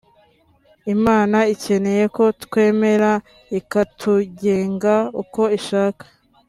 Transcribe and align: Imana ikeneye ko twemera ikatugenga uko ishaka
Imana 0.95 1.37
ikeneye 1.53 2.03
ko 2.15 2.23
twemera 2.43 3.11
ikatugenga 3.59 4.93
uko 5.21 5.41
ishaka 5.59 6.05